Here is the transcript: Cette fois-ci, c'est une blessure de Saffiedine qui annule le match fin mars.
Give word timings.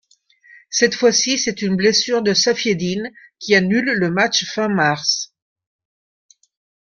Cette 0.71 0.95
fois-ci, 0.95 1.37
c'est 1.37 1.61
une 1.61 1.75
blessure 1.75 2.23
de 2.23 2.33
Saffiedine 2.33 3.13
qui 3.37 3.53
annule 3.53 3.93
le 3.99 4.09
match 4.09 4.45
fin 4.45 4.67
mars. 4.67 5.35